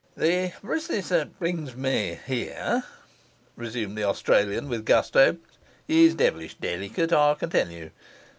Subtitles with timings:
[0.17, 2.81] 'The business that brings me here,'
[3.55, 5.37] resumed the Australian with gusto,
[5.87, 7.91] 'is devilish delicate, I can tell you.